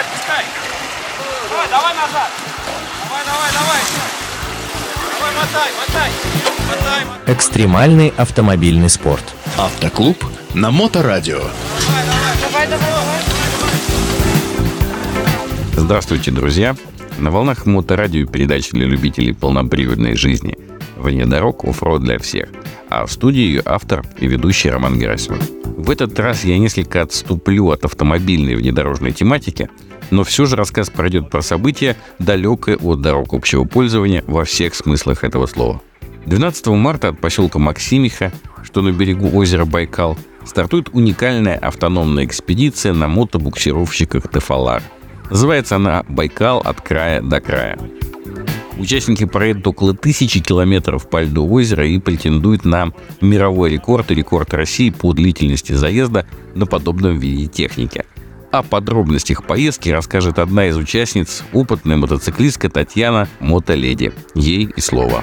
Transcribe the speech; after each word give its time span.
отпускай. 0.00 0.44
Давай, 1.50 1.68
давай 1.68 1.94
назад. 1.94 2.30
Давай, 3.04 3.24
давай, 3.24 3.50
давай. 3.52 3.80
Давай, 5.18 5.32
мотай, 5.36 5.70
мотай. 5.78 6.10
Мотай, 6.68 7.04
мотай. 7.04 7.34
Экстремальный 7.34 8.12
автомобильный 8.16 8.88
спорт. 8.88 9.24
Автоклуб 9.58 10.24
на 10.54 10.70
Моторадио. 10.70 11.38
Давай, 11.38 12.66
давай, 12.66 12.66
давай. 12.66 13.40
Здравствуйте, 15.76 16.30
друзья! 16.30 16.76
На 17.18 17.30
волнах 17.30 17.66
моторадио 17.66 18.26
передачи 18.26 18.70
для 18.70 18.86
любителей 18.86 19.34
полноприводной 19.34 20.14
жизни. 20.14 20.56
Вне 20.96 21.26
дорог, 21.26 21.64
оффроуд 21.64 22.02
для 22.02 22.18
всех. 22.18 22.48
А 22.88 23.06
в 23.06 23.12
студии 23.12 23.40
ее 23.40 23.62
автор 23.64 24.04
и 24.18 24.26
ведущий 24.26 24.70
Роман 24.70 24.98
Герасимов. 24.98 25.42
В 25.64 25.90
этот 25.90 26.18
раз 26.20 26.44
я 26.44 26.58
несколько 26.58 27.02
отступлю 27.02 27.70
от 27.70 27.84
автомобильной 27.84 28.54
внедорожной 28.54 29.12
тематики, 29.12 29.70
но 30.10 30.24
все 30.24 30.46
же 30.46 30.56
рассказ 30.56 30.90
пройдет 30.90 31.30
про 31.30 31.42
события, 31.42 31.96
далекое 32.18 32.76
от 32.76 33.00
дорог 33.00 33.32
общего 33.32 33.64
пользования 33.64 34.24
во 34.26 34.44
всех 34.44 34.74
смыслах 34.74 35.24
этого 35.24 35.46
слова. 35.46 35.80
12 36.26 36.66
марта 36.68 37.08
от 37.08 37.20
поселка 37.20 37.58
Максимиха, 37.58 38.32
что 38.62 38.82
на 38.82 38.92
берегу 38.92 39.30
озера 39.36 39.64
Байкал, 39.64 40.18
стартует 40.44 40.90
уникальная 40.92 41.56
автономная 41.56 42.24
экспедиция 42.24 42.92
на 42.92 43.08
мотобуксировщиках 43.08 44.30
«Тефалар». 44.30 44.82
Называется 45.30 45.76
она 45.76 46.04
«Байкал 46.08 46.58
от 46.58 46.80
края 46.80 47.22
до 47.22 47.40
края». 47.40 47.78
Участники 48.78 49.24
проедут 49.24 49.66
около 49.66 49.94
тысячи 49.94 50.40
километров 50.40 51.08
по 51.08 51.22
льду 51.22 51.46
озера 51.46 51.86
и 51.86 51.98
претендуют 51.98 52.64
на 52.64 52.92
мировой 53.20 53.70
рекорд 53.70 54.10
и 54.10 54.14
рекорд 54.14 54.54
России 54.54 54.88
по 54.88 55.12
длительности 55.12 55.74
заезда 55.74 56.26
на 56.54 56.64
подобном 56.64 57.18
виде 57.18 57.46
техники. 57.46 58.04
О 58.50 58.64
подробностях 58.64 59.44
поездки 59.44 59.90
расскажет 59.90 60.40
одна 60.40 60.66
из 60.66 60.76
участниц, 60.76 61.44
опытная 61.52 61.96
мотоциклистка 61.96 62.68
Татьяна 62.68 63.28
Мотоледи. 63.38 64.12
Ей 64.34 64.68
и 64.74 64.80
слово. 64.80 65.22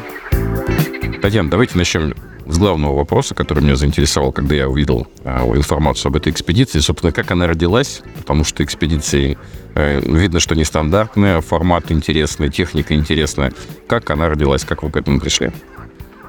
Татьяна, 1.22 1.50
давайте 1.50 1.78
начнем 1.78 2.14
с 2.46 2.58
главного 2.58 2.96
вопроса, 2.96 3.36
который 3.36 3.62
меня 3.62 3.76
заинтересовал, 3.76 4.32
когда 4.32 4.56
я 4.56 4.70
увидел 4.70 5.08
а, 5.26 5.46
информацию 5.54 6.10
об 6.10 6.16
этой 6.16 6.32
экспедиции. 6.32 6.80
Собственно, 6.80 7.12
как 7.12 7.30
она 7.30 7.48
родилась, 7.48 8.02
потому 8.16 8.46
что 8.46 8.64
экспедиции 8.64 9.38
э, 9.76 10.00
видно, 10.00 10.40
что 10.40 10.56
нестандартная, 10.56 11.42
формат 11.42 11.92
интересный, 11.92 12.50
техника 12.50 12.96
интересная. 12.96 13.52
Как 13.88 14.10
она 14.10 14.30
родилась, 14.30 14.64
как 14.64 14.84
вы 14.84 14.90
к 14.90 14.96
этому 14.96 15.20
пришли? 15.20 15.52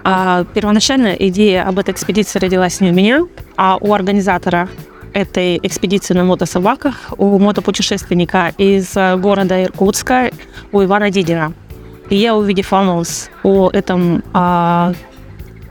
А, 0.03 0.45
первоначально 0.53 1.15
идея 1.15 1.69
об 1.69 1.79
этой 1.79 1.93
экспедиции 1.93 2.41
родилась 2.41 2.81
не 2.81 2.91
у 2.91 2.93
меня, 2.93 3.25
а 3.57 3.77
у 3.81 3.95
организатора 3.95 4.69
этой 5.13 5.59
экспедиции 5.63 6.15
на 6.15 6.25
мотособаках, 6.25 7.15
у 7.17 7.39
мотопутешественника 7.39 8.53
из 8.59 8.97
э, 8.97 9.17
города 9.17 9.63
Иркутска, 9.63 10.31
у 10.73 10.83
Ивана 10.83 11.11
Дидина. 11.11 11.53
И 12.11 12.17
я, 12.17 12.35
увидев 12.35 12.73
анонс 12.73 13.31
о 13.43 13.71
этом 13.71 14.23
а, 14.33 14.93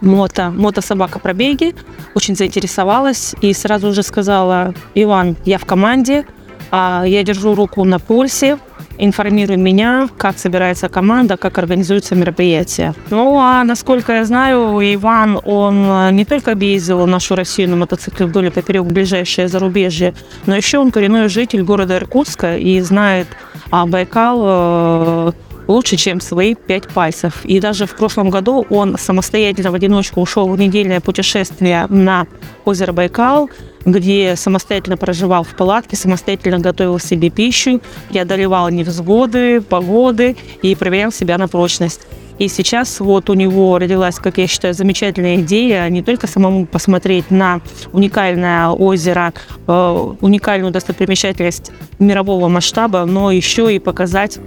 мото, 0.02 0.52
мотособака 0.52 1.20
пробеге, 1.20 1.74
очень 2.14 2.36
заинтересовалась 2.36 3.34
и 3.42 3.54
сразу 3.54 3.92
же 3.94 4.04
сказала, 4.04 4.74
Иван, 4.94 5.36
я 5.46 5.58
в 5.58 5.66
команде, 5.66 6.26
а, 6.70 7.04
я 7.06 7.24
держу 7.24 7.56
руку 7.56 7.84
на 7.86 8.00
пульсе, 8.00 8.60
информируй 8.98 9.58
меня, 9.58 10.09
как 10.17 10.38
собирается 10.38 10.90
команда, 10.90 11.38
как 11.38 11.58
организуется 11.58 12.16
мероприятие. 12.16 12.94
Ну, 13.09 13.38
а 13.40 13.64
насколько 13.64 14.14
я 14.14 14.26
знаю, 14.26 14.80
Иван, 14.95 15.40
он 15.44 16.16
не 16.16 16.26
только 16.26 16.52
объездил 16.52 17.06
нашу 17.08 17.36
Россию 17.36 17.70
на 17.70 17.75
мотоцикле 17.75 18.25
вдоль 18.25 18.48
и 18.48 18.50
поперек 18.50 18.86
ближайшее 18.86 19.48
зарубежье, 19.48 20.14
но 20.45 20.56
еще 20.56 20.80
он 20.80 20.92
коренной 20.92 21.30
житель 21.30 21.64
города 21.64 21.98
Иркутска 21.98 22.58
и 22.58 22.80
знает 22.81 23.28
а, 23.72 23.86
Байкал 23.86 24.42
э, 24.44 25.31
лучше, 25.67 25.97
чем 25.97 26.22
свои 26.22 26.55
пять 26.55 26.88
пальцев. 26.88 27.45
И 27.45 27.59
даже 27.59 27.85
в 27.85 27.95
прошлом 27.95 28.29
году 28.29 28.66
он 28.69 28.97
самостоятельно 28.97 29.72
в 29.72 29.75
одиночку 29.75 30.22
ушел 30.22 30.47
в 30.47 30.57
недельное 30.57 31.01
путешествие 31.01 31.88
на 31.89 32.28
озеро 32.66 32.94
Байкал, 32.94 33.50
где 33.85 34.35
самостоятельно 34.35 34.97
проживал 34.97 35.44
в 35.44 35.55
палатке, 35.55 35.95
самостоятельно 35.95 36.59
готовил 36.59 37.00
себе 37.00 37.29
пищу, 37.29 37.81
преодолевал 38.09 38.69
невзгоды, 38.69 39.61
погоды 39.61 40.35
и 40.61 40.75
проверял 40.75 41.11
себя 41.11 41.38
на 41.38 41.47
прочность. 41.47 42.01
И 42.39 42.49
сейчас 42.49 42.99
вот 42.99 43.29
у 43.29 43.34
него 43.34 43.79
родилась, 43.79 44.17
как 44.17 44.38
я 44.38 44.45
считаю, 44.45 44.73
замечательная 44.73 45.38
идея 45.38 45.89
не 45.89 46.03
только 46.03 46.28
самому 46.28 46.67
посмотреть 46.67 47.31
на 47.31 47.61
уникальное 47.94 48.67
озеро, 48.67 49.34
э, 49.67 50.13
уникальную 50.22 50.72
достопримечательность 50.72 51.72
мирового 51.97 52.47
масштаба, 52.47 53.05
но 53.05 53.31
еще 53.31 53.73
и 53.73 53.79
показать 53.79 54.39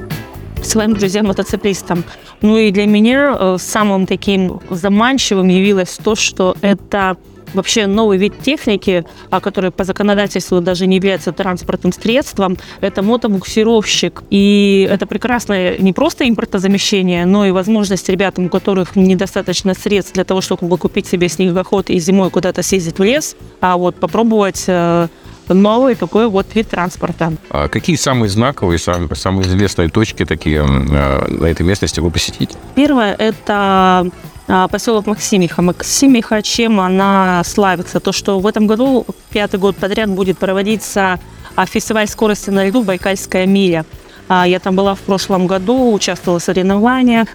своим 0.63 0.95
друзьям-мотоциклистам. 0.95 2.05
Ну 2.43 2.57
и 2.57 2.71
для 2.71 2.87
меня 2.87 3.37
э, 3.39 3.57
самым 3.59 4.07
таким 4.07 4.61
заманчивым 4.71 5.49
явилось 5.49 5.99
то, 6.03 6.15
что 6.15 6.57
это 6.61 7.17
вообще 7.55 7.87
новый 7.87 8.19
вид 8.19 8.35
техники, 8.41 9.05
а 9.31 9.41
который 9.41 9.71
по 9.71 9.85
законодательству 9.85 10.61
даже 10.61 10.87
не 10.87 10.97
является 10.97 11.33
транспортным 11.33 11.93
средством, 11.93 12.57
это 12.81 13.03
мотобуксировщик. 13.03 14.23
И 14.31 14.89
это 14.91 15.07
прекрасное 15.07 15.79
не 15.79 15.93
просто 15.93 16.29
импортозамещение, 16.29 17.27
но 17.27 17.47
и 17.47 17.51
возможность 17.51 18.09
ребятам, 18.09 18.47
у 18.47 18.49
которых 18.49 18.97
недостаточно 18.97 19.75
средств 19.75 20.15
для 20.15 20.25
того, 20.25 20.41
чтобы 20.41 20.79
купить 20.79 21.07
себе 21.07 21.29
снегоход 21.29 21.91
и 21.91 21.99
зимой 21.99 22.31
куда-то 22.31 22.63
съездить 22.63 22.99
в 22.99 23.03
лес, 23.03 23.37
а 23.61 23.77
вот 23.77 23.97
попробовать 23.97 24.65
э, 24.67 25.09
новый 25.55 25.95
такой 25.95 26.29
вот 26.29 26.47
вид 26.55 26.69
транспорта. 26.69 27.33
А 27.51 27.69
какие 27.69 27.97
самые 27.97 28.29
знаковые, 28.29 28.79
самые, 28.79 29.15
самые 29.15 29.47
известные 29.47 29.89
точки 29.89 30.25
такие 30.25 30.61
э, 30.61 31.29
на 31.29 31.47
этой 31.47 31.63
местности 31.63 32.01
вы 32.01 32.11
посетите? 32.11 32.57
Первое– 32.75 33.15
это 33.19 34.11
а, 34.53 34.67
поселок 34.67 35.07
Максимиха. 35.07 35.63
Максимиха, 35.63 36.43
чем 36.43 36.81
она 36.81 37.43
славится? 37.45 38.01
То, 38.01 38.11
что 38.11 38.41
в 38.41 38.47
этом 38.47 38.67
году, 38.67 39.07
пятый 39.31 39.61
год 39.61 39.77
подряд, 39.77 40.11
будет 40.11 40.39
проводиться 40.39 41.21
а, 41.55 41.67
фестиваль 41.67 42.09
скорости 42.09 42.51
на 42.51 42.67
льду 42.67 42.83
«Байкальская 42.83 43.47
миля». 43.47 43.85
А, 44.29 44.47
я 44.47 44.59
там 44.59 44.75
была 44.75 44.95
в 44.97 45.01
прошлом 45.01 45.47
году, 45.47 45.93
участвовала 45.93 46.41
в 46.41 46.43
соревнованиях. 46.43 47.29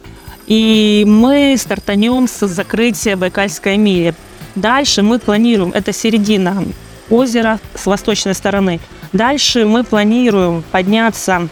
И 0.48 1.06
мы 1.08 1.56
стартанем 1.58 2.28
с 2.28 2.46
закрытия 2.48 3.16
Байкальской 3.16 3.78
мили. 3.78 4.14
Дальше 4.56 5.02
мы 5.02 5.18
планируем, 5.20 5.72
это 5.74 5.94
середина 5.94 6.64
озера 7.10 7.60
с 7.74 7.86
восточной 7.86 8.34
стороны. 8.34 8.80
Дальше 9.14 9.66
мы 9.66 9.84
планируем 9.84 10.64
подняться 10.72 11.48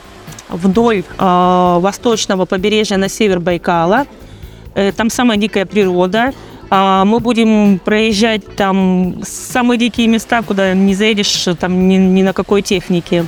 вдоль 0.49 1.03
э, 1.17 1.77
восточного 1.79 2.45
побережья 2.45 2.97
на 2.97 3.09
север 3.09 3.39
Байкала. 3.39 4.05
Э, 4.75 4.91
там 4.91 5.09
самая 5.09 5.37
дикая 5.37 5.65
природа. 5.65 6.33
Э, 6.69 7.03
мы 7.05 7.19
будем 7.19 7.79
проезжать 7.79 8.55
там 8.55 9.21
самые 9.23 9.77
дикие 9.77 10.07
места, 10.07 10.41
куда 10.41 10.73
не 10.73 10.95
заедешь 10.95 11.47
там 11.59 11.87
ни, 11.87 11.95
ни 11.95 12.23
на 12.23 12.33
какой 12.33 12.61
технике. 12.61 13.25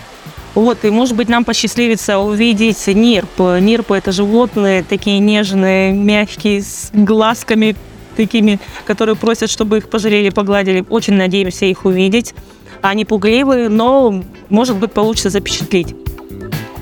Вот, 0.53 0.85
и 0.85 0.89
может 0.89 1.17
быть 1.17 1.27
нам 1.27 1.43
посчастливится 1.43 2.17
увидеть 2.19 2.87
нирп. 2.87 3.39
Нирпы 3.39 3.97
это 3.97 4.13
животные 4.13 4.83
такие 4.83 5.19
нежные, 5.19 5.91
мягкие, 5.91 6.61
с 6.61 6.91
глазками 6.93 7.75
такими, 8.15 8.59
которые 8.85 9.15
просят, 9.15 9.49
чтобы 9.49 9.77
их 9.77 9.89
пожалели, 9.89 10.29
погладили. 10.29 10.85
Очень 10.89 11.13
надеемся 11.15 11.65
их 11.65 11.85
увидеть. 11.85 12.33
Они 12.81 13.05
пугливые, 13.05 13.69
но, 13.69 14.23
может 14.49 14.77
быть, 14.77 14.91
получится 14.91 15.29
запечатлеть. 15.29 15.95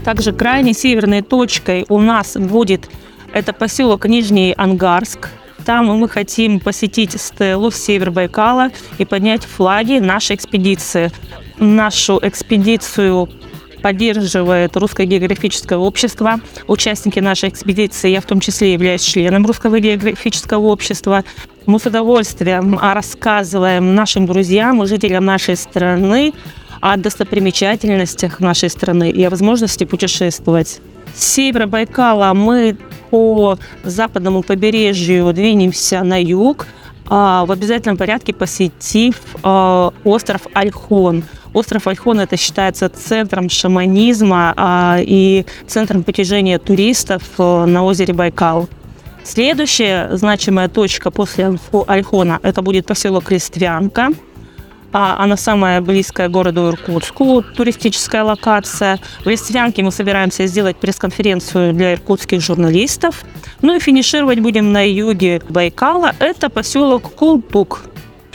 Также 0.03 0.33
крайней 0.33 0.73
северной 0.73 1.21
точкой 1.21 1.85
у 1.89 1.99
нас 1.99 2.35
будет 2.35 2.89
это 3.33 3.53
поселок 3.53 4.05
Нижний 4.05 4.53
Ангарск. 4.55 5.29
Там 5.65 5.87
мы 5.87 6.09
хотим 6.09 6.59
посетить 6.59 7.19
стелу 7.19 7.71
север 7.71 8.11
Байкала 8.11 8.69
и 8.97 9.05
поднять 9.05 9.45
флаги 9.45 9.99
нашей 9.99 10.35
экспедиции. 10.35 11.09
Нашу 11.57 12.19
экспедицию 12.21 13.29
поддерживает 13.83 14.75
Русское 14.77 15.05
географическое 15.05 15.77
общество. 15.77 16.39
Участники 16.67 17.19
нашей 17.19 17.49
экспедиции, 17.49 18.09
я 18.09 18.21
в 18.21 18.25
том 18.25 18.39
числе 18.39 18.73
являюсь 18.73 19.01
членом 19.01 19.45
Русского 19.45 19.79
географического 19.79 20.61
общества. 20.67 21.23
Мы 21.65 21.79
с 21.79 21.85
удовольствием 21.85 22.79
рассказываем 22.79 23.93
нашим 23.93 24.25
друзьям 24.25 24.81
и 24.81 24.87
жителям 24.87 25.25
нашей 25.25 25.57
страны 25.57 26.33
о 26.79 26.97
достопримечательностях 26.97 28.39
нашей 28.39 28.69
страны 28.69 29.11
и 29.11 29.21
о 29.23 29.29
возможности 29.29 29.83
путешествовать. 29.83 30.79
С 31.13 31.33
севера 31.33 31.67
Байкала 31.67 32.33
мы 32.33 32.77
по 33.09 33.57
западному 33.83 34.43
побережью 34.43 35.31
двинемся 35.33 36.03
на 36.03 36.21
юг, 36.21 36.67
а, 37.09 37.45
в 37.45 37.51
обязательном 37.51 37.97
порядке 37.97 38.33
посетив 38.33 39.21
а, 39.43 39.93
остров 40.03 40.47
Альхон. 40.53 41.23
Остров 41.53 41.87
Альхон 41.87 42.19
это 42.19 42.35
считается 42.35 42.89
центром 42.89 43.49
шаманизма 43.49 44.53
а, 44.57 44.97
и 44.99 45.45
центром 45.67 46.03
притяжения 46.03 46.57
туристов 46.57 47.23
э, 47.37 47.65
на 47.65 47.83
озере 47.83 48.13
Байкал. 48.13 48.67
Следующая 49.23 50.09
значимая 50.17 50.67
точка 50.67 51.09
после 51.09 51.57
Альхона 51.87 52.39
это 52.43 52.61
будет 52.61 52.85
поселок 52.85 53.31
Листвянка. 53.31 54.09
а 54.91 55.23
она 55.23 55.37
самая 55.37 55.81
близкая 55.81 56.29
городу 56.29 56.69
Иркутску, 56.69 57.41
туристическая 57.41 58.23
локация. 58.23 58.99
В 59.23 59.29
Листвянке 59.29 59.81
мы 59.81 59.91
собираемся 59.91 60.45
сделать 60.45 60.77
пресс-конференцию 60.77 61.73
для 61.73 61.93
иркутских 61.93 62.41
журналистов. 62.41 63.23
Ну 63.61 63.75
и 63.75 63.79
финишировать 63.79 64.39
будем 64.39 64.71
на 64.71 64.87
юге 64.87 65.41
Байкала. 65.49 66.13
Это 66.19 66.49
поселок 66.49 67.13
Култук. 67.15 67.85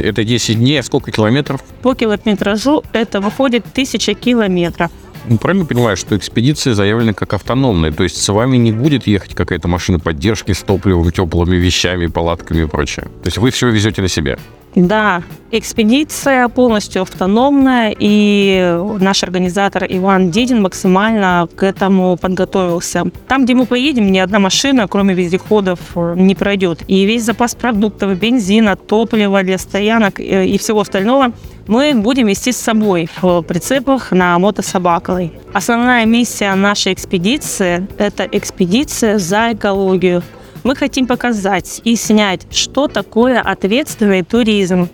Это 0.01 0.25
10 0.25 0.59
дней, 0.59 0.81
а 0.81 0.83
сколько 0.83 1.11
километров? 1.11 1.63
По 1.83 1.95
километражу 1.95 2.83
это 2.93 3.21
выходит 3.21 3.65
тысяча 3.73 4.15
километров. 4.15 4.91
Ну, 5.29 5.37
правильно 5.37 5.67
понимаю, 5.67 5.97
что 5.97 6.17
экспедиция 6.17 6.75
заявлена 6.75 7.13
как 7.13 7.35
автономная, 7.35 7.93
то 7.93 8.03
есть 8.03 8.17
с 8.23 8.33
вами 8.33 8.57
не 8.57 8.73
будет 8.73 9.07
ехать 9.07 9.35
какая-то 9.35 9.69
машина 9.69 9.99
поддержки 9.99 10.53
с 10.53 10.61
топливом, 10.61 11.11
теплыми 11.11 11.57
вещами, 11.57 12.07
палатками 12.07 12.63
и 12.63 12.67
прочее. 12.67 13.07
То 13.23 13.27
есть 13.27 13.39
вы 13.39 13.51
все 13.51 13.69
везете 13.69 14.01
на 14.01 14.09
себя. 14.09 14.39
Да, 14.79 15.25
экспедиция 15.51 16.47
полностью 16.49 17.03
автономная, 17.03 17.93
и 17.99 18.81
наш 19.01 19.25
организатор 19.25 19.85
Иван 19.89 20.31
Дедин 20.31 20.63
максимально 20.63 21.49
к 21.57 21.65
этому 21.65 22.17
подготовился. 22.17 23.07
Там, 23.27 23.45
где 23.45 23.57
мы 23.57 23.67
поедем, 23.67 24.13
ни 24.13 24.19
одна 24.19 24.39
машина, 24.39 24.87
кроме 24.87 25.15
вездеходов, 25.15 25.81
не 25.97 26.37
пройдет. 26.37 26.85
И 26.87 27.05
весь 27.07 27.25
запас 27.25 27.57
продуктов, 27.57 28.17
бензина, 28.17 28.77
топлива 28.77 29.43
для 29.43 29.59
стоянок 29.59 30.21
э, 30.21 30.47
и 30.47 30.57
всего 30.59 30.83
остального 30.83 31.33
мы 31.67 31.95
будем 31.97 32.29
вести 32.29 32.53
с 32.53 32.57
собой 32.57 33.09
в 33.21 33.43
прицепах 33.43 34.13
на 34.13 34.39
мотособаковой. 34.39 35.33
Основная 35.53 36.07
миссия 36.07 36.55
нашей 36.55 36.93
экспедиции– 36.93 37.85
это 37.99 38.29
экспедиция 38.31 39.19
за 39.19 39.55
экологию. 39.55 40.23
Мы 40.65 40.75
хотим 40.77 41.07
показать 41.07 41.81
и 41.85 41.97
снять, 41.97 42.47
что 42.51 42.89
такое 42.89 43.41
ответственный 43.41 44.23
туризм. 44.23 44.89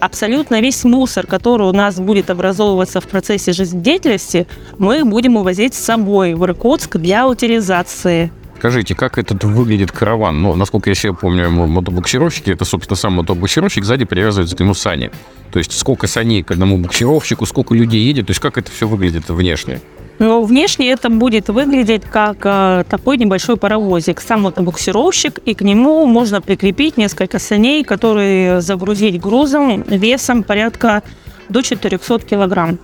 Абсолютно 0.00 0.60
весь 0.60 0.84
мусор, 0.84 1.26
который 1.26 1.68
у 1.68 1.72
нас 1.72 2.00
будет 2.00 2.30
образовываться 2.30 3.00
в 3.00 3.06
процессе 3.06 3.52
жизнедеятельности, 3.52 4.46
мы 4.78 5.04
будем 5.04 5.36
увозить 5.36 5.74
с 5.74 5.78
собой 5.78 6.34
в 6.34 6.44
Иркутск 6.44 6.96
для 6.96 7.28
утилизации. 7.28 8.32
Скажите, 8.58 8.94
как 8.94 9.18
этот 9.18 9.44
выглядит 9.44 9.92
караван? 9.92 10.42
Ну, 10.42 10.54
насколько 10.54 10.90
я 10.90 10.94
себе 10.94 11.14
помню, 11.14 11.50
мотобуксировщики, 11.50 12.50
это, 12.50 12.64
собственно, 12.64 12.96
сам 12.96 13.14
мотобуксировщик, 13.14 13.84
сзади 13.84 14.04
привязывается 14.04 14.56
к 14.56 14.60
нему 14.60 14.74
сани. 14.74 15.10
То 15.50 15.58
есть 15.58 15.76
сколько 15.78 16.06
саней 16.06 16.42
к 16.42 16.50
одному 16.50 16.78
буксировщику, 16.78 17.46
сколько 17.46 17.74
людей 17.74 18.02
едет, 18.02 18.26
то 18.26 18.32
есть 18.32 18.40
как 18.40 18.58
это 18.58 18.70
все 18.70 18.86
выглядит 18.86 19.28
внешне? 19.28 19.80
Но 20.20 20.42
внешне 20.42 20.90
это 20.92 21.08
будет 21.08 21.48
выглядеть 21.48 22.02
как 22.04 22.36
э, 22.44 22.84
такой 22.88 23.16
небольшой 23.16 23.56
паровозик. 23.56 24.20
Сам 24.20 24.46
это 24.46 24.60
буксировщик, 24.62 25.38
и 25.38 25.54
к 25.54 25.62
нему 25.62 26.04
можно 26.04 26.42
прикрепить 26.42 26.98
несколько 26.98 27.38
саней, 27.38 27.82
которые 27.84 28.60
загрузить 28.60 29.18
грузом 29.18 29.82
весом 29.82 30.42
порядка 30.42 31.02
до 31.48 31.62
400 31.62 32.18
килограмм. 32.20 32.78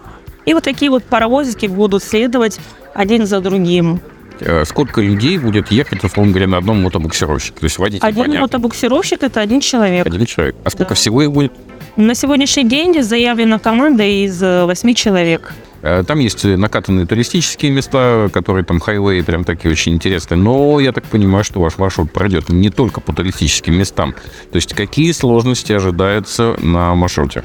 И 0.46 0.54
вот 0.54 0.64
такие 0.64 0.90
вот 0.90 1.04
паровозики 1.04 1.66
будут 1.66 2.02
следовать 2.02 2.58
один 2.94 3.26
за 3.26 3.40
другим. 3.40 4.00
Э, 4.40 4.64
сколько 4.64 5.02
людей 5.02 5.36
будет 5.36 5.70
ехать, 5.70 6.02
условно 6.04 6.32
говоря, 6.32 6.46
на 6.48 6.56
одном 6.56 6.82
мотобуксировщике? 6.82 7.60
То 7.60 7.64
есть 7.64 7.78
водитель, 7.78 8.06
Один 8.06 8.22
понятно. 8.22 8.40
мотобуксировщик– 8.42 9.18
это 9.22 9.42
один 9.42 9.60
человек. 9.60 10.06
Один 10.06 10.24
человек. 10.24 10.56
А 10.64 10.70
сколько 10.70 10.90
Да. 10.90 10.94
всего 10.94 11.20
их 11.22 11.32
будет? 11.32 11.52
На 11.96 12.14
сегодняшний 12.14 12.64
день 12.64 13.02
заявлена 13.02 13.58
команда 13.58 14.04
из 14.04 14.42
э, 14.42 14.64
восьми 14.64 14.94
человек. 14.94 15.52
Э, 15.86 16.02
Там 16.04 16.18
есть 16.18 16.44
накатанные 16.44 17.06
туристические 17.06 17.70
места, 17.70 18.28
которые 18.32 18.64
там 18.64 18.80
хайвей 18.80 19.22
прям 19.22 19.44
такие 19.44 19.70
очень 19.70 19.92
интересные. 19.92 20.36
Но 20.36 20.80
я 20.80 20.90
так 20.92 21.04
понимаю, 21.04 21.44
что 21.44 21.60
ваш 21.60 21.78
маршрут 21.78 22.10
пройдет 22.10 22.48
не 22.48 22.70
только 22.70 23.00
по 23.00 23.12
туристическим 23.12 23.78
местам. 23.78 24.14
То 24.50 24.56
есть 24.56 24.74
какие 24.74 25.12
сложности 25.12 25.72
ожидаются 25.72 26.56
на 26.60 26.94
маршруте? 26.96 27.44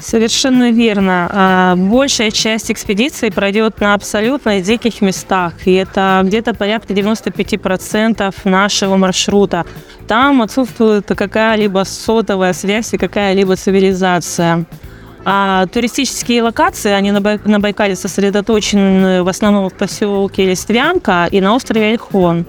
Совершенно 0.00 0.72
верно. 0.72 1.30
А, 1.32 1.76
Большая 1.76 2.30
часть 2.32 2.72
экспедиции 2.72 3.30
пройдет 3.30 3.80
на 3.80 3.94
абсолютно 3.94 4.60
диких 4.60 5.00
местах. 5.00 5.52
И 5.64 5.74
это 5.74 6.22
где-то 6.24 6.54
порядка 6.54 6.92
95% 6.92 8.34
нашего 8.44 8.96
маршрута. 8.96 9.64
Там 10.08 10.42
отсутствует 10.42 11.06
какая-либо 11.06 11.84
сотовая 11.84 12.52
связь 12.52 12.92
и 12.94 12.98
какая-либо 12.98 13.54
цивилизация. 13.54 14.66
А 15.28 15.66
туристические 15.66 16.44
локации, 16.44 16.92
они 16.92 17.10
на, 17.10 17.20
Бай- 17.20 17.40
на 17.44 17.58
Байкале 17.58 17.96
сосредоточены 17.96 19.24
в 19.24 19.28
основном 19.28 19.68
в 19.68 19.74
поселке 19.74 20.46
Листвянка 20.46 21.26
и 21.28 21.40
на 21.40 21.56
острове 21.56 21.94
Ольхон. 21.94 22.46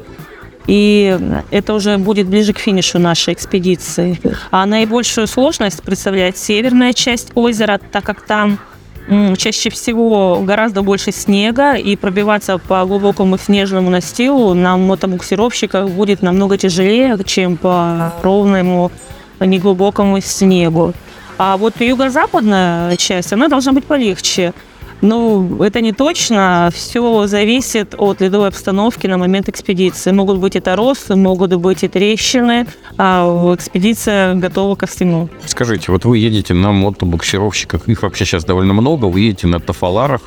И 0.67 1.17
это 1.49 1.73
уже 1.73 1.97
будет 1.97 2.27
ближе 2.27 2.53
к 2.53 2.59
финишу 2.59 2.99
нашей 2.99 3.33
экспедиции. 3.33 4.19
А 4.51 4.67
наибольшую 4.67 5.25
сложность 5.25 5.81
представляет 5.81 6.37
северная 6.37 6.93
часть 6.93 7.31
озера, 7.33 7.79
так 7.91 8.03
как 8.03 8.21
там 8.21 8.59
чаще 9.37 9.71
всего 9.71 10.41
гораздо 10.43 10.83
больше 10.83 11.11
снега, 11.11 11.73
и 11.73 11.95
пробиваться 11.95 12.59
по 12.59 12.85
глубокому 12.85 13.39
снежному 13.39 13.89
настилу 13.89 14.53
нам 14.53 14.81
мотобуксировщиках 14.83 15.89
будет 15.89 16.21
намного 16.21 16.59
тяжелее, 16.59 17.17
чем 17.25 17.57
по 17.57 18.13
ровному 18.21 18.91
неглубокому 19.39 20.21
снегу. 20.21 20.93
А 21.37 21.55
вот 21.57 21.79
юго-западная 21.79 22.95
часть, 22.97 23.31
она 23.31 23.47
должна 23.47 23.71
быть 23.73 23.85
полегче. 23.85 24.53
Ну, 25.01 25.63
это 25.63 25.81
не 25.81 25.93
точно. 25.93 26.69
Все 26.73 27.27
зависит 27.27 27.93
от 27.97 28.21
ледовой 28.21 28.47
обстановки 28.47 29.07
на 29.07 29.17
момент 29.17 29.47
экспедиции. 29.49 30.11
Могут 30.11 30.39
быть 30.39 30.55
и 30.55 30.59
торосы, 30.59 31.15
могут 31.15 31.53
быть 31.55 31.83
и 31.83 31.87
трещины, 31.87 32.65
а 32.97 33.53
экспедиция 33.53 34.33
готова 34.35 34.75
ко 34.75 34.87
всему. 34.87 35.29
Скажите, 35.45 35.91
вот 35.91 36.05
вы 36.05 36.17
едете 36.17 36.53
на 36.53 36.71
мотобуксировщиках, 36.71 37.87
их 37.87 38.01
вообще 38.01 38.25
сейчас 38.25 38.43
довольно 38.43 38.73
много, 38.73 39.05
вы 39.05 39.19
едете 39.19 39.47
на 39.47 39.59
тафаларах, 39.59 40.21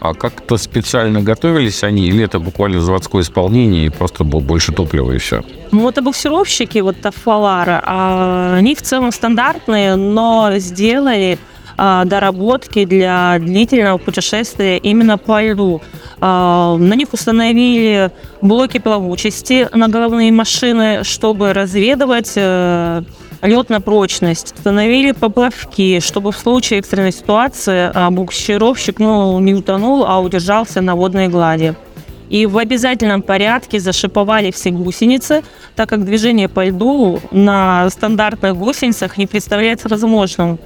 а 0.00 0.14
как-то 0.14 0.56
специально 0.56 1.22
готовились 1.22 1.84
они, 1.84 2.08
или 2.08 2.24
это 2.24 2.38
буквально 2.38 2.80
заводское 2.80 3.22
исполнение, 3.22 3.86
и 3.86 3.88
просто 3.90 4.24
было 4.24 4.40
больше 4.40 4.72
топлива 4.72 5.12
и 5.12 5.18
все? 5.18 5.42
Мотобуксировщики, 5.70 6.78
вот 6.78 7.00
Тафалара, 7.00 8.54
они 8.56 8.74
в 8.74 8.82
целом 8.82 9.12
стандартные, 9.12 9.96
но 9.96 10.52
сделали 10.56 11.38
а, 11.76 12.04
доработки 12.04 12.84
для 12.84 13.36
длительного 13.38 13.98
путешествия 13.98 14.78
именно 14.78 15.18
по 15.18 15.42
льду. 15.42 15.82
А, 16.20 16.76
На 16.76 16.94
них 16.94 17.12
установили 17.12 18.10
блоки 18.40 18.78
плавучести 18.78 19.68
на 19.74 19.88
головные 19.88 20.32
машины, 20.32 21.04
чтобы 21.04 21.52
разведывать 21.52 22.32
э, 22.36 23.02
лед 23.42 23.68
на 23.68 23.80
прочность. 23.80 24.54
Установили 24.56 25.12
поплавки, 25.12 26.00
чтобы 26.00 26.32
в 26.32 26.36
случае 26.36 26.78
экстренной 26.78 27.12
ситуации 27.12 27.90
а, 27.92 28.10
буксировщик 28.10 28.98
ну, 28.98 29.38
не 29.40 29.54
утонул, 29.54 30.04
а 30.06 30.20
удержался 30.20 30.80
на 30.80 30.94
водной 30.94 31.28
глади. 31.28 31.74
И 32.30 32.46
в 32.46 32.58
обязательном 32.58 33.22
порядке 33.22 33.78
зашиповали 33.78 34.50
все 34.50 34.70
гусеницы, 34.70 35.44
так 35.76 35.88
как 35.88 36.04
движение 36.04 36.48
по 36.48 36.64
льду 36.64 37.20
на 37.30 37.88
стандартных 37.90 38.56
гусеницах 38.56 39.16
не 39.16 39.26
представляется 39.26 39.88
возможным 39.88 40.54
а, 40.54 40.58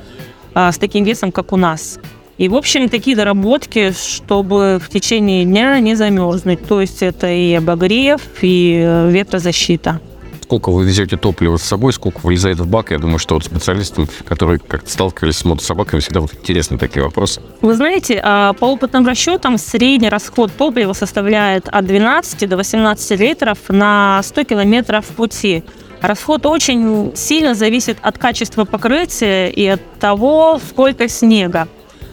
с 0.55 0.79
таким 0.79 1.05
весом, 1.05 1.33
как 1.33 1.53
у 1.53 1.57
нас. 1.57 1.99
И, 2.41 2.49
в 2.49 2.55
общем, 2.55 2.89
такие 2.89 3.15
доработки, 3.15 3.93
чтобы 3.93 4.81
в 4.83 4.89
течение 4.89 5.45
дня 5.45 5.79
не 5.79 5.95
замерзнуть. 5.95 6.67
То 6.67 6.81
есть 6.81 7.03
это 7.03 7.31
и 7.31 7.53
обогрев, 7.53 8.23
и 8.41 8.83
э, 8.83 9.11
ветрозащита. 9.11 10.01
Сколько 10.45 10.71
вы 10.71 10.87
везете 10.87 11.19
топлива 11.19 11.59
с 11.59 11.63
собой, 11.63 11.93
сколько 11.93 12.21
вылезает 12.23 12.59
в 12.59 12.67
бак? 12.67 12.93
Я 12.93 12.99
думаю, 12.99 13.19
что 13.19 13.35
вот 13.35 13.45
специалистам, 13.45 14.09
которые 14.25 14.59
как-то 14.59 14.91
сталкивались 14.91 15.37
с 15.37 15.45
мотособаками, 15.45 16.01
всегда 16.01 16.21
вот 16.21 16.33
интересны 16.33 16.79
такие 16.79 17.05
вопросы. 17.05 17.43
Вы 17.61 17.75
знаете, 17.75 18.19
а, 18.25 18.55
по 18.55 18.65
опытным 18.65 19.07
расчетам 19.07 19.59
средний 19.59 20.09
расход 20.09 20.51
топлива 20.57 20.95
составляет 20.95 21.69
от 21.69 21.85
12 21.85 22.49
до 22.49 22.57
18 22.57 23.21
литров 23.21 23.59
на 23.69 24.23
100 24.25 24.45
километров 24.45 25.05
пути. 25.09 25.63
Расход 26.01 26.47
очень 26.47 27.13
сильно 27.15 27.55
зависит 27.55 27.99
от 28.01 28.19
качества 28.19 28.65
покрытия 28.65 29.49
и 29.49 29.67
от 29.67 29.81
того, 29.99 30.61
сколько 30.67 31.09
снега. 31.09 31.69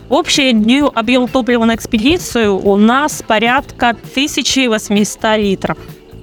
Общий 0.10 0.52
объем 0.94 1.28
топлива 1.28 1.66
на 1.66 1.76
экспедицию 1.76 2.58
у 2.58 2.78
нас 2.78 3.24
порядка 3.26 3.90
1800 3.90 5.38
литров. 5.38 5.78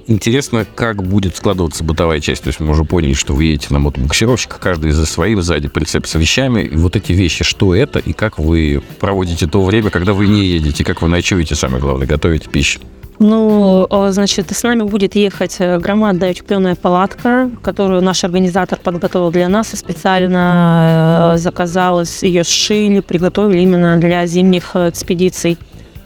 Интересно, 0.07 0.67
как 0.75 1.01
будет 1.03 1.35
складываться 1.35 1.83
бытовая 1.83 2.19
часть. 2.19 2.43
То 2.43 2.49
есть 2.49 2.59
мы 2.59 2.69
уже 2.69 2.83
поняли, 2.83 3.13
что 3.13 3.33
вы 3.33 3.45
едете 3.45 3.67
на 3.71 3.79
мотобуксировщиках, 3.79 4.59
каждый 4.59 4.91
за 4.91 5.05
своим, 5.07 5.41
сзади 5.41 5.67
прицеп 5.67 6.05
с 6.05 6.13
вещами. 6.13 6.61
И 6.61 6.75
вот 6.75 6.95
эти 6.95 7.11
вещи, 7.11 7.43
что 7.43 7.73
это, 7.73 7.97
и 7.97 8.13
как 8.13 8.37
вы 8.37 8.83
проводите 8.99 9.47
то 9.47 9.63
время, 9.63 9.89
когда 9.89 10.13
вы 10.13 10.27
не 10.27 10.45
едете, 10.45 10.83
как 10.83 11.01
вы 11.01 11.07
ночуете, 11.07 11.55
самое 11.55 11.81
главное, 11.81 12.05
готовите 12.05 12.49
пищу. 12.49 12.79
Ну, 13.19 13.87
э, 13.89 14.11
значит, 14.11 14.51
с 14.51 14.63
нами 14.63 14.83
будет 14.83 15.15
ехать 15.15 15.55
э, 15.59 15.77
громадная 15.79 16.31
утепленная 16.31 16.75
палатка, 16.75 17.49
которую 17.61 18.01
наш 18.01 18.23
организатор 18.23 18.77
подготовил 18.77 19.31
для 19.31 19.47
нас 19.47 19.73
и 19.73 19.77
специально 19.77 21.33
э, 21.35 21.37
заказал, 21.37 22.03
ее 22.21 22.43
сшили, 22.43 22.99
приготовили 22.99 23.61
именно 23.61 23.97
для 23.97 24.25
зимних 24.25 24.75
экспедиций. 24.75 25.57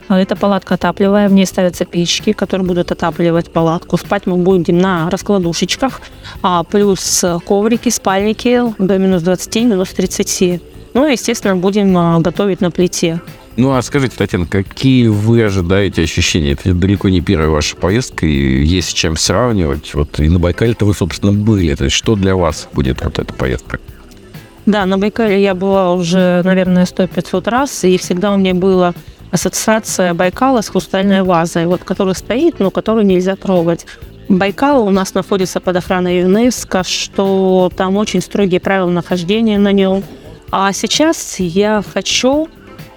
Эта 0.08 0.36
палатка 0.36 0.74
отапливая, 0.76 1.30
в 1.30 1.34
ней 1.34 1.46
ставятся 1.46 1.86
печки, 1.86 2.34
которые 2.34 2.66
будут 2.66 2.92
отапливать 2.92 3.52
палатку. 3.52 3.98
Спать 3.98 4.26
мы 4.26 4.38
будем 4.38 4.80
на 4.80 5.10
раскладушечках, 5.10 6.02
а 6.42 6.64
плюс 6.64 7.24
коврики, 7.46 7.90
спальники 7.90 8.62
до 8.80 8.98
минус 8.98 9.22
20, 9.22 9.56
минус 9.56 9.90
30. 9.90 10.62
Ну 10.96 11.08
и, 11.08 11.12
естественно, 11.12 11.56
будем 11.56 12.22
готовить 12.24 12.60
на 12.60 12.72
плите. 12.72 13.22
Ну, 13.60 13.76
а 13.76 13.82
скажите, 13.82 14.16
Татьяна, 14.16 14.46
какие 14.46 15.08
вы 15.08 15.44
ожидаете 15.44 16.04
ощущения? 16.04 16.54
Это 16.54 16.74
далеко 16.74 17.10
не 17.10 17.20
первая 17.20 17.50
ваша 17.50 17.76
поездка, 17.76 18.26
и 18.26 18.64
есть 18.64 18.92
с 18.92 18.94
чем 18.94 19.18
сравнивать. 19.18 19.94
Вот 19.96 20.18
и 20.22 20.30
на 20.30 20.40
Байкале-то 20.40 20.86
вы, 20.86 20.94
собственно, 20.94 21.34
были. 21.34 21.76
То 21.76 21.84
есть 21.84 21.96
что 21.98 22.16
для 22.16 22.38
вас 22.38 22.70
будет 22.72 23.04
вот 23.04 23.20
эта 23.20 23.34
поездка? 23.34 23.82
Да, 24.66 24.86
на 24.86 24.98
Байкале 24.98 25.44
я 25.44 25.56
была 25.56 25.94
уже, 25.94 26.42
наверное, 26.46 26.86
100-500 26.86 27.50
раз, 27.50 27.84
и 27.84 27.98
всегда 27.98 28.32
у 28.32 28.38
меня 28.38 28.54
была 28.54 28.94
ассоциация 29.30 30.14
Байкала 30.14 30.62
с 30.62 30.70
хрустальной 30.70 31.24
вазой, 31.24 31.66
вот, 31.66 31.84
которая 31.84 32.14
стоит, 32.14 32.60
но 32.60 32.72
которую 32.72 33.06
нельзя 33.06 33.36
трогать. 33.36 33.86
Байкал 34.30 34.88
у 34.88 34.90
нас 34.90 35.14
находится 35.14 35.60
под 35.60 35.76
охраной 35.76 36.20
ЮНЕСКО, 36.20 36.86
что 36.86 37.70
там 37.76 37.98
очень 37.98 38.22
строгие 38.22 38.62
правила 38.62 38.90
нахождения 38.90 39.60
на 39.60 39.74
нем. 39.74 40.02
А 40.50 40.72
сейчас 40.72 41.42
я 41.42 41.84
хочу 41.94 42.48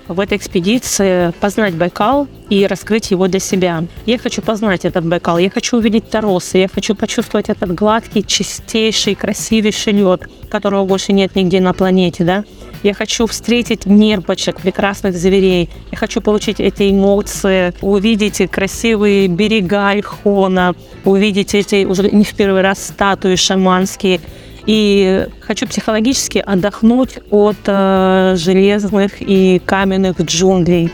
в 0.08 0.20
этой 0.20 0.36
экспедиции 0.38 1.32
познать 1.40 1.74
Байкал 1.74 2.28
и 2.48 2.66
раскрыть 2.66 3.10
его 3.10 3.28
для 3.28 3.40
себя. 3.40 3.84
Я 4.06 4.18
хочу 4.18 4.42
познать 4.42 4.84
этот 4.84 5.04
Байкал, 5.04 5.38
я 5.38 5.50
хочу 5.50 5.78
увидеть 5.78 6.10
торосы, 6.10 6.58
я 6.58 6.68
хочу 6.68 6.94
почувствовать 6.94 7.48
этот 7.48 7.74
гладкий, 7.74 8.22
чистейший, 8.22 9.14
красивейший 9.14 9.92
лед, 9.92 10.28
которого 10.50 10.84
больше 10.84 11.12
нет 11.12 11.34
нигде 11.34 11.60
на 11.60 11.72
планете, 11.72 12.24
да. 12.24 12.44
Я 12.82 12.94
хочу 12.94 13.26
встретить 13.26 13.86
нерпочек, 13.86 14.60
прекрасных 14.60 15.16
зверей. 15.16 15.70
Я 15.92 15.98
хочу 15.98 16.20
получить 16.20 16.58
эти 16.58 16.90
эмоции, 16.90 17.72
увидеть 17.80 18.50
красивые 18.50 19.28
берега 19.28 19.94
Ильхона, 19.94 20.74
увидеть 21.04 21.54
эти 21.54 21.84
уже 21.84 22.10
не 22.10 22.24
в 22.24 22.34
первый 22.34 22.62
раз 22.62 22.84
статуи 22.84 23.36
шаманские, 23.36 24.20
и 24.66 25.26
хочу 25.40 25.66
психологически 25.66 26.38
отдохнуть 26.38 27.18
от 27.30 27.56
э, 27.66 28.34
железных 28.36 29.12
и 29.20 29.60
каменных 29.64 30.20
джунглей. 30.20 30.90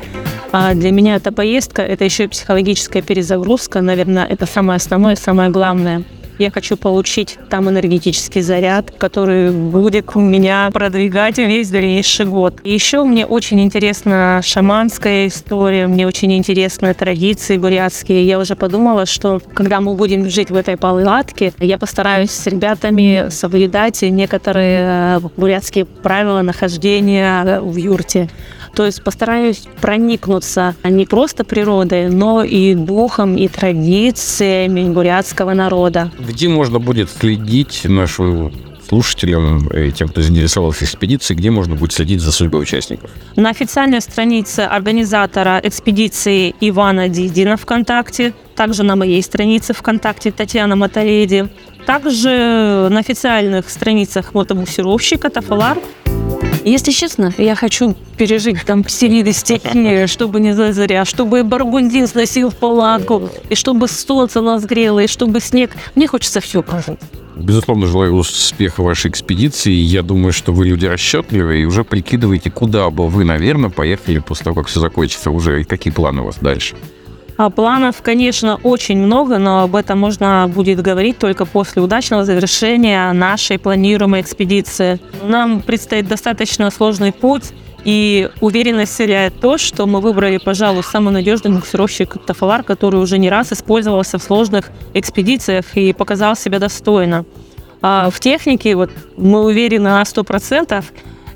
А 0.50 0.74
для 0.74 0.92
меня 0.92 1.16
эта 1.16 1.30
поездка– 1.30 1.82
это 1.82 2.04
еще 2.04 2.24
и 2.24 2.28
психологическая 2.28 3.02
перезагрузка. 3.02 3.80
Наверное, 3.82 4.24
это 4.24 4.46
самое 4.46 4.76
основное, 4.76 5.16
самое 5.16 5.50
главное– 5.50 6.04
я 6.38 6.50
хочу 6.50 6.76
получить 6.76 7.38
там 7.50 7.68
энергетический 7.68 8.40
заряд, 8.40 8.92
который 8.96 9.50
будет 9.50 10.14
меня 10.14 10.70
продвигать 10.72 11.38
весь 11.38 11.70
дальнейший 11.70 12.26
год. 12.26 12.60
Еще 12.64 13.02
мне 13.04 13.26
очень 13.26 13.60
интересна 13.60 14.40
шаманская 14.42 15.26
история, 15.26 15.86
мне 15.86 16.06
очень 16.06 16.32
интересны 16.36 16.94
традиции 16.94 17.58
бурятские. 17.58 18.26
Я 18.26 18.38
уже 18.38 18.56
подумала, 18.56 19.06
что 19.06 19.40
когда 19.54 19.80
мы 19.80 19.94
будем 19.94 20.28
жить 20.30 20.50
в 20.50 20.56
этой 20.56 20.76
палатке, 20.76 21.52
я 21.58 21.78
постараюсь 21.78 22.30
с 22.30 22.46
ребятами 22.46 23.28
соблюдать 23.30 24.02
некоторые 24.02 24.80
э, 24.80 25.20
бурятские 25.36 25.84
правила 25.84 26.42
нахождения 26.42 27.60
в 27.60 27.76
юрте. 27.76 28.28
То 28.78 28.86
есть 28.86 29.02
постараюсь 29.02 29.64
проникнуться 29.80 30.76
не 30.84 31.04
просто 31.04 31.42
природой, 31.42 32.10
но 32.10 32.44
и 32.44 32.76
духом 32.76 33.36
и 33.36 33.48
традициями 33.48 34.88
бурятского 34.88 35.52
народа. 35.52 36.12
Где 36.16 36.48
можно 36.48 36.78
будет 36.78 37.10
следить 37.10 37.80
нашу 37.86 38.52
слушателям 38.88 39.66
и 39.66 39.90
тем, 39.90 40.06
кто 40.06 40.22
заинтересовался 40.22 40.84
экспедицией, 40.84 41.36
где 41.36 41.50
можно 41.50 41.74
будет 41.74 41.92
следить 41.92 42.20
за 42.20 42.30
судьбой 42.30 42.62
участников? 42.62 43.10
На 43.34 43.50
официальной 43.50 44.00
странице 44.00 44.60
организатора 44.60 45.60
экспедиции 45.64 46.54
Ивана 46.60 47.08
Дидина 47.08 47.56
ВКонтакте, 47.56 48.32
также 48.54 48.84
на 48.84 48.94
моей 48.94 49.24
странице 49.24 49.74
ВКонтакте 49.74 50.30
Татьяна 50.30 50.76
Маталеди, 50.76 51.48
также 51.84 52.88
на 52.90 53.00
официальных 53.00 53.70
страницах 53.70 54.34
мотобуксировщика 54.34 55.30
Тафалар 55.30 55.78
если 56.68 56.90
честно, 56.92 57.32
я 57.38 57.54
хочу 57.54 57.94
пережить 58.16 58.64
там 58.64 58.82
все 58.84 59.08
виды 59.08 59.32
стихии, 59.32 60.06
чтобы 60.06 60.40
не 60.40 60.54
зазря, 60.54 61.04
чтобы 61.04 61.44
Баргундин 61.44 62.06
сносил 62.06 62.50
в 62.50 62.56
палатку, 62.56 63.28
и 63.48 63.54
чтобы 63.54 63.88
солнце 63.88 64.40
нас 64.40 64.64
грело, 64.64 65.00
и 65.00 65.06
чтобы 65.06 65.40
снег. 65.40 65.70
Мне 65.94 66.06
хочется 66.06 66.40
все 66.40 66.62
прожить. 66.62 66.98
Безусловно, 67.36 67.86
желаю 67.86 68.14
успеха 68.14 68.82
вашей 68.82 69.10
экспедиции. 69.10 69.70
Я 69.70 70.02
думаю, 70.02 70.32
что 70.32 70.52
вы 70.52 70.66
люди 70.66 70.86
расчетливые 70.86 71.62
и 71.62 71.64
уже 71.66 71.84
прикидываете, 71.84 72.50
куда 72.50 72.90
бы 72.90 73.08
вы, 73.08 73.24
наверное, 73.24 73.70
поехали 73.70 74.18
после 74.18 74.44
того, 74.44 74.56
как 74.56 74.66
все 74.66 74.80
закончится 74.80 75.30
уже, 75.30 75.60
и 75.60 75.64
какие 75.64 75.92
планы 75.92 76.22
у 76.22 76.24
вас 76.24 76.38
дальше. 76.40 76.74
А 77.38 77.50
планов, 77.50 78.02
конечно, 78.02 78.58
очень 78.64 78.98
много, 78.98 79.38
но 79.38 79.60
об 79.60 79.76
этом 79.76 80.00
можно 80.00 80.50
будет 80.52 80.82
говорить 80.82 81.18
только 81.18 81.46
после 81.46 81.80
удачного 81.80 82.24
завершения 82.24 83.12
нашей 83.12 83.60
планируемой 83.60 84.22
экспедиции. 84.22 84.98
Нам 85.22 85.62
предстоит 85.62 86.08
достаточно 86.08 86.68
сложный 86.72 87.12
путь, 87.12 87.52
и 87.84 88.28
уверенность 88.40 88.92
вселяет 88.92 89.38
то, 89.40 89.56
что 89.56 89.86
мы 89.86 90.00
выбрали, 90.00 90.38
пожалуй, 90.38 90.82
самый 90.82 91.12
надежный 91.12 91.52
буксировщик 91.52 92.16
Тафалар, 92.26 92.64
который 92.64 93.00
уже 93.00 93.18
не 93.18 93.30
раз 93.30 93.52
использовался 93.52 94.18
в 94.18 94.22
сложных 94.24 94.70
экспедициях 94.92 95.64
и 95.76 95.92
показал 95.92 96.34
себя 96.34 96.58
достойно. 96.58 97.24
А 97.80 98.10
в 98.10 98.18
технике 98.18 98.74
вот, 98.74 98.90
мы 99.16 99.44
уверены 99.44 99.90
на 99.90 100.02
100%, 100.02 100.84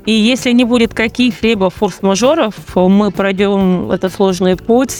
и 0.05 0.11
если 0.11 0.51
не 0.51 0.65
будет 0.65 0.93
каких-либо 0.93 1.69
форс-мажоров, 1.69 2.55
мы 2.75 3.09
пройдем 3.09 3.89
этот 3.89 4.13
сложный 4.13 4.57
путь 4.57 4.97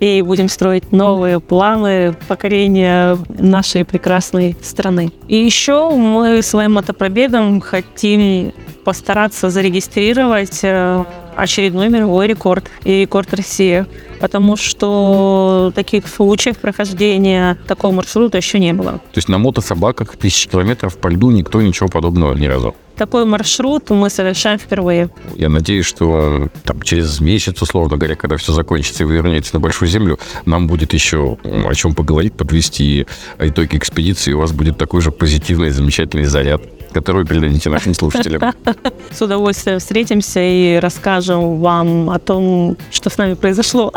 и 0.00 0.22
будем 0.22 0.48
строить 0.48 0.92
новые 0.92 1.40
планы 1.40 2.14
покорения 2.28 3.18
нашей 3.28 3.84
прекрасной 3.84 4.56
страны. 4.62 5.12
И 5.26 5.36
еще 5.36 5.90
мы 5.90 6.42
своим 6.42 6.74
мотопробегом 6.74 7.60
хотим 7.60 8.52
постараться 8.84 9.50
зарегистрировать 9.50 10.60
э, 10.62 11.04
очередной 11.36 11.88
мировой 11.88 12.26
рекорд 12.26 12.70
и 12.84 13.02
рекорд 13.02 13.32
России, 13.34 13.86
потому 14.20 14.56
что 14.56 15.72
таких 15.74 16.08
случаев 16.08 16.58
прохождения 16.58 17.56
такого 17.66 17.92
маршрута 17.92 18.38
еще 18.38 18.58
не 18.58 18.72
было. 18.72 18.92
То 18.92 19.16
есть 19.16 19.28
на 19.28 19.38
мотособаках 19.38 20.16
тысячи 20.16 20.48
километров 20.48 20.98
по 20.98 21.08
льду 21.08 21.30
никто 21.30 21.60
ничего 21.60 21.88
подобного 21.88 22.34
ни 22.34 22.46
разу? 22.46 22.74
Такой 22.98 23.24
маршрут 23.24 23.90
мы 23.90 24.10
совершаем 24.10 24.58
впервые. 24.58 25.08
Я 25.36 25.48
надеюсь, 25.48 25.86
что 25.86 26.48
там, 26.64 26.82
через 26.82 27.20
месяц, 27.20 27.62
условно 27.62 27.96
говоря, 27.96 28.16
когда 28.16 28.36
все 28.36 28.52
закончится 28.52 29.04
и 29.04 29.06
вы 29.06 29.14
вернетесь 29.14 29.52
на 29.52 29.60
Большую 29.60 29.88
Землю, 29.88 30.18
нам 30.44 30.66
будет 30.66 30.92
еще 30.94 31.38
о 31.44 31.74
чем 31.74 31.94
поговорить, 31.94 32.32
подвести 32.32 33.06
итоги 33.38 33.76
экспедиции, 33.76 34.32
и 34.32 34.34
у 34.34 34.40
вас 34.40 34.50
будет 34.50 34.78
такой 34.78 35.00
же 35.00 35.12
позитивный, 35.12 35.70
замечательный 35.70 36.24
заряд 36.24 36.60
который 36.92 37.24
передадите 37.24 37.70
нашим 37.70 37.94
слушателям. 37.94 38.54
С 39.10 39.22
удовольствием 39.22 39.78
встретимся 39.78 40.40
и 40.40 40.76
расскажем 40.76 41.60
вам 41.60 42.10
о 42.10 42.18
том, 42.18 42.76
что 42.90 43.10
с 43.10 43.18
нами 43.18 43.34
произошло 43.34 43.92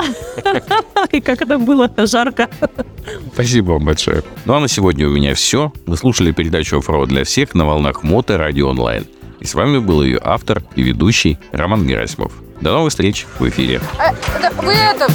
и 1.12 1.22
как 1.22 1.42
это 1.42 1.58
было 1.58 1.90
жарко. 1.98 2.50
Спасибо 3.34 3.74
вам 3.74 3.86
большое. 3.86 4.24
Ну 4.46 4.54
а 4.54 4.60
на 4.60 4.68
сегодня 4.68 5.08
у 5.08 5.12
меня 5.12 5.34
все. 5.36 5.72
Вы 5.86 5.98
слушали 5.98 6.32
передачу 6.32 6.78
«Оффроуд 6.78 7.10
для 7.10 7.24
всех» 7.24 7.54
на 7.56 7.66
волнах 7.66 8.04
Мото 8.04 8.38
Радио 8.38 8.70
Онлайн. 8.70 9.06
И 9.40 9.46
с 9.46 9.56
вами 9.56 9.80
был 9.80 10.04
ее 10.04 10.20
автор 10.24 10.62
и 10.76 10.84
ведущий 10.84 11.40
Роман 11.52 11.88
Герасимов. 11.88 12.32
До 12.62 12.74
новых 12.74 12.92
встреч 12.92 13.26
в 13.40 13.50
эфире. 13.50 13.82
Э, 13.98 14.12
вы 14.62 14.74
это, 14.74 15.08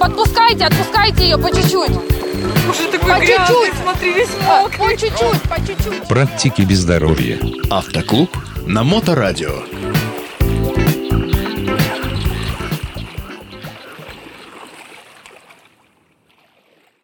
подпускайте, 0.00 0.64
отпускайте 0.64 1.22
ее 1.22 1.38
по 1.38 1.54
чуть-чуть. 1.54 2.13
Уже 2.70 2.88
такой 2.90 3.10
По 3.12 3.18
грязный, 3.20 3.46
чуть-чуть. 3.46 3.82
смотри, 3.82 4.12
весь 4.12 4.28
А, 4.48 4.62
мокрый. 4.62 4.78
По 4.78 4.96
чуть-чуть, 5.00 5.42
по 5.42 5.56
чуть-чуть. 5.66 6.08
Практики 6.08 6.62
без 6.62 6.78
здоровья. 6.80 7.38
Автоклуб 7.70 8.30
на 8.66 8.82
Моторадио. 8.84 9.62